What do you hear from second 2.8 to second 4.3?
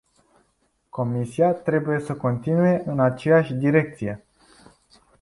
în aceeași direcție.